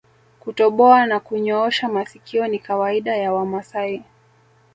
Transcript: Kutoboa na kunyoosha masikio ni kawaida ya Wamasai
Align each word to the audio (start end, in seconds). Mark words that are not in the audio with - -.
Kutoboa 0.39 1.05
na 1.05 1.19
kunyoosha 1.19 1.87
masikio 1.89 2.47
ni 2.47 2.59
kawaida 2.59 3.17
ya 3.17 3.33
Wamasai 3.33 4.03